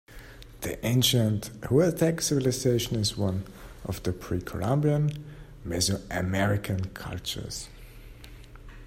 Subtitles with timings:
[0.61, 3.43] The ancient Huastec civilization is one
[3.85, 5.23] of the pre-Columbian
[5.63, 7.69] Mesoamerican cultures.